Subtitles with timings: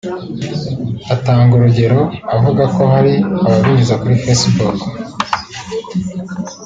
[1.13, 2.01] Atanga urugero
[2.35, 3.13] avuga ko hari
[3.45, 4.77] ababinyuza kuri Facebook